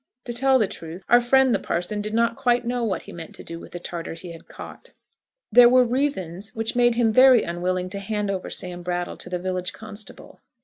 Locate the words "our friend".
1.09-1.53